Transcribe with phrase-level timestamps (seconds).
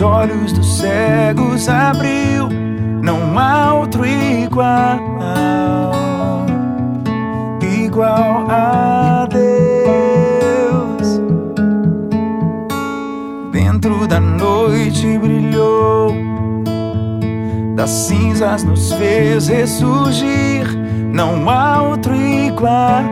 [0.00, 2.48] os olhos dos cegos abriu,
[3.02, 4.98] não há outro igual,
[7.60, 11.20] igual a Deus.
[13.52, 16.14] Dentro da noite brilhou,
[17.76, 20.66] das cinzas nos fez ressurgir,
[21.12, 23.04] não há outro igual,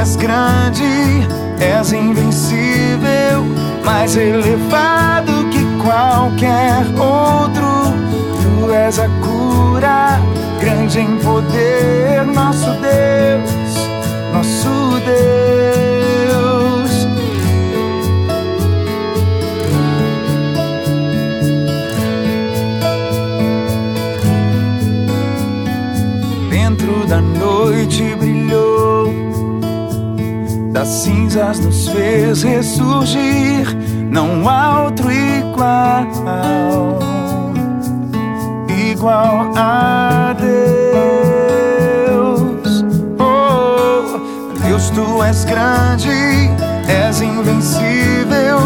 [0.00, 1.26] és grande,
[1.58, 3.44] és invencível,
[3.84, 7.92] mais elevado que qualquer outro.
[8.40, 10.20] Tu és a cura,
[10.60, 13.50] grande em poder, nosso Deus,
[14.32, 15.37] nosso Deus.
[30.78, 33.66] Das cinzas nos fez ressurgir,
[34.12, 36.06] não há outro igual,
[38.68, 41.24] igual a Deus.
[43.18, 44.20] Oh,
[44.64, 46.48] Deus, tu és grande,
[46.86, 48.60] és invencível,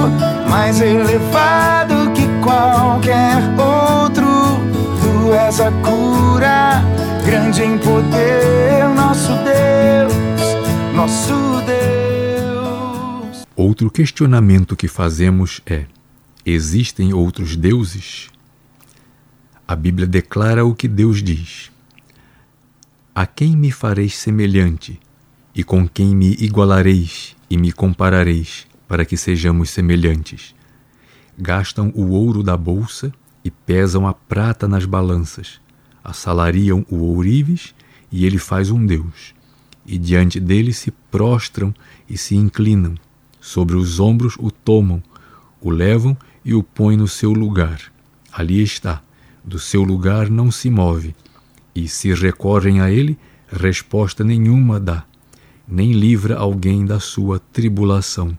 [0.50, 4.60] mais elevado que qualquer outro.
[5.00, 6.84] Tu és a cura,
[7.24, 10.12] grande em poder, nosso Deus,
[10.94, 12.01] nosso Deus.
[13.54, 15.84] Outro questionamento que fazemos é:
[16.44, 18.30] existem outros deuses?
[19.68, 21.70] A Bíblia declara o que Deus diz:
[23.14, 24.98] A quem me fareis semelhante,
[25.54, 30.54] e com quem me igualareis e me comparareis, para que sejamos semelhantes?
[31.36, 33.12] Gastam o ouro da bolsa
[33.44, 35.60] e pesam a prata nas balanças,
[36.02, 37.74] assalariam o ourives
[38.10, 39.34] e ele faz um Deus,
[39.84, 41.74] e diante dele se prostram
[42.08, 42.94] e se inclinam
[43.42, 45.02] Sobre os ombros o tomam,
[45.60, 47.92] o levam e o põem no seu lugar.
[48.32, 49.02] Ali está,
[49.42, 51.12] do seu lugar não se move.
[51.74, 55.04] E se recorrem a ele, resposta nenhuma dá,
[55.66, 58.38] nem livra alguém da sua tribulação.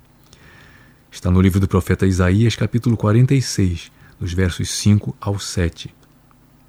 [1.12, 3.92] Está no livro do profeta Isaías, capítulo 46,
[4.22, 5.94] nos versos 5 ao 7.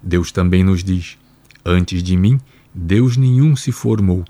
[0.03, 1.17] Deus também nos diz:
[1.63, 2.37] Antes de mim,
[2.73, 4.25] Deus nenhum se formou,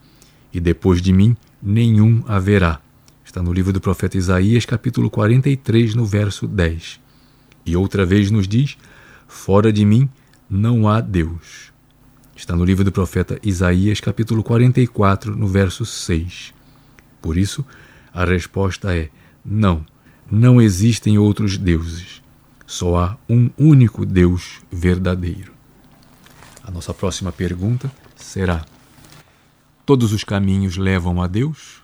[0.53, 2.84] e depois de mim, nenhum haverá.
[3.35, 7.01] Está no livro do profeta Isaías, capítulo 43, no verso 10.
[7.65, 8.77] E outra vez nos diz:
[9.27, 10.09] Fora de mim
[10.49, 11.73] não há Deus.
[12.33, 16.53] Está no livro do profeta Isaías, capítulo 44, no verso 6.
[17.21, 17.65] Por isso,
[18.13, 19.09] a resposta é:
[19.43, 19.85] não,
[20.31, 22.21] não existem outros deuses.
[22.65, 25.51] Só há um único Deus verdadeiro.
[26.63, 28.63] A nossa próxima pergunta será:
[29.85, 31.83] Todos os caminhos levam a Deus?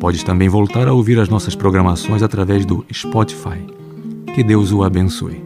[0.00, 3.64] Podes também voltar a ouvir as nossas programações através do Spotify.
[4.34, 5.45] Que Deus o abençoe.